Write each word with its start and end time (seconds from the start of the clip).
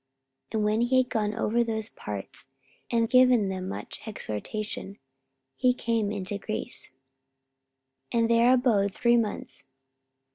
44:020:002 0.51 0.53
And 0.53 0.63
when 0.63 0.81
he 0.81 0.97
had 0.97 1.09
gone 1.09 1.33
over 1.35 1.63
those 1.63 1.89
parts, 1.89 2.47
and 2.89 3.01
had 3.01 3.09
given 3.11 3.49
them 3.49 3.69
much 3.69 4.01
exhortation, 4.07 4.97
he 5.55 5.75
came 5.75 6.11
into 6.11 6.39
Greece, 6.39 6.89
44:020:003 8.11 8.19
And 8.19 8.29
there 8.31 8.51
abode 8.55 8.95
three 8.95 9.17
months. 9.17 9.65